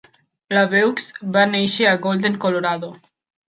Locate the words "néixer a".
1.51-1.95